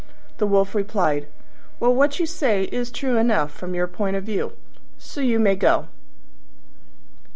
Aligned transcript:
The 0.39 0.47
Wolf 0.47 0.73
replied, 0.73 1.27
"Well, 1.79 1.93
what 1.93 2.19
you 2.19 2.25
say 2.25 2.63
is 2.63 2.89
true 2.89 3.17
enough 3.19 3.51
from 3.51 3.75
your 3.75 3.85
point 3.85 4.15
of 4.15 4.23
view; 4.23 4.53
so 4.97 5.21
you 5.21 5.37
may 5.37 5.55
go." 5.55 5.89